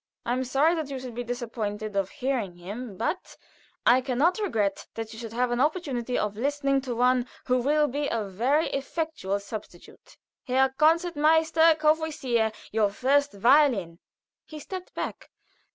I 0.25 0.33
am 0.33 0.43
sorry 0.45 0.73
that 0.73 0.89
you 0.89 0.97
should 0.97 1.13
be 1.13 1.23
disappointed 1.23 1.95
of 1.95 2.09
hearing 2.09 2.55
him, 2.55 2.97
but 2.97 3.37
I 3.85 4.01
can 4.01 4.17
not 4.17 4.39
regret 4.39 4.87
that 4.95 5.13
you 5.13 5.19
should 5.19 5.33
have 5.33 5.51
an 5.51 5.61
opportunity 5.61 6.17
of 6.17 6.35
listening 6.35 6.81
to 6.81 6.95
one 6.95 7.27
who 7.45 7.61
will 7.61 7.87
be 7.87 8.07
a 8.09 8.23
very 8.23 8.65
effectual 8.69 9.39
substitute 9.39 10.17
Herr 10.47 10.69
Concertmeister 10.69 11.75
Courvoisier, 11.77 12.51
your 12.71 12.89
first 12.89 13.31
violin." 13.33 13.99
He 14.47 14.57
stepped 14.57 14.91
back. 14.95 15.29